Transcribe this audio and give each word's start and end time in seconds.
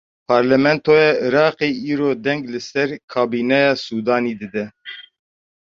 Parlamentoya 0.31 1.09
Iraqê 1.27 1.67
îro 1.91 2.09
deng 2.25 2.43
li 2.51 2.61
ser 2.69 2.89
kabîneya 3.13 3.71
Sûdanî 3.85 4.33
dide. 4.41 4.65